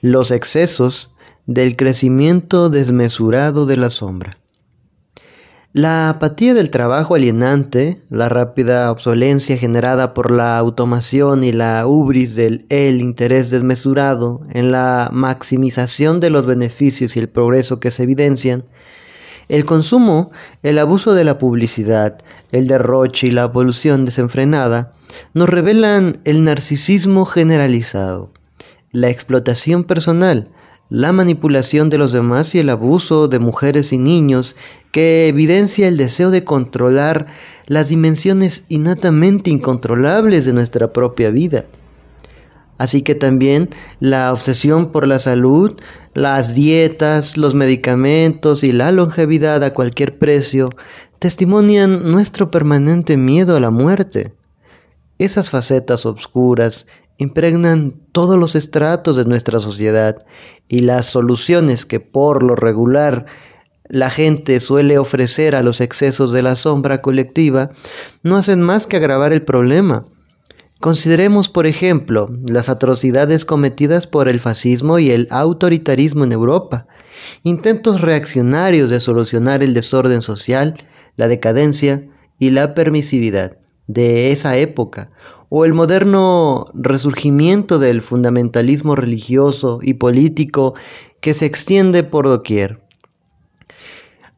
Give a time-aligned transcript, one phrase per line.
[0.00, 1.14] los excesos
[1.46, 4.38] del crecimiento desmesurado de la sombra.
[5.72, 12.34] La apatía del trabajo alienante, la rápida obsolencia generada por la automación y la ubris
[12.34, 18.04] del el interés desmesurado en la maximización de los beneficios y el progreso que se
[18.04, 18.64] evidencian,
[19.48, 20.30] el consumo,
[20.62, 22.18] el abuso de la publicidad,
[22.52, 24.94] el derroche y la polución desenfrenada
[25.34, 28.32] nos revelan el narcisismo generalizado,
[28.92, 30.48] la explotación personal,
[30.88, 34.54] la manipulación de los demás y el abuso de mujeres y niños
[34.92, 37.26] que evidencia el deseo de controlar
[37.66, 41.64] las dimensiones innatamente incontrolables de nuestra propia vida.
[42.78, 45.78] Así que también la obsesión por la salud,
[46.14, 50.68] las dietas, los medicamentos y la longevidad a cualquier precio
[51.18, 54.34] testimonian nuestro permanente miedo a la muerte.
[55.18, 56.86] Esas facetas obscuras
[57.18, 60.24] impregnan todos los estratos de nuestra sociedad
[60.68, 63.26] y las soluciones que por lo regular
[63.88, 67.70] la gente suele ofrecer a los excesos de la sombra colectiva
[68.22, 70.06] no hacen más que agravar el problema.
[70.80, 76.86] Consideremos, por ejemplo, las atrocidades cometidas por el fascismo y el autoritarismo en Europa,
[77.44, 80.76] intentos reaccionarios de solucionar el desorden social,
[81.16, 82.06] la decadencia
[82.38, 85.10] y la permisividad de esa época,
[85.48, 90.74] o el moderno resurgimiento del fundamentalismo religioso y político
[91.20, 92.82] que se extiende por doquier.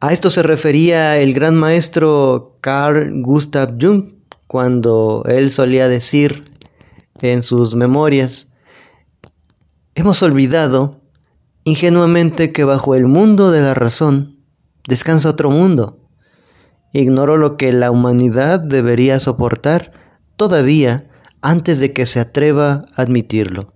[0.00, 4.12] A esto se refería el gran maestro Carl Gustav Jung
[4.46, 6.44] cuando él solía decir
[7.20, 8.48] en sus memorias,
[9.94, 11.00] hemos olvidado
[11.64, 14.38] ingenuamente que bajo el mundo de la razón
[14.86, 16.03] descansa otro mundo.
[16.96, 19.90] Ignoro lo que la humanidad debería soportar
[20.36, 21.08] todavía
[21.42, 23.73] antes de que se atreva a admitirlo.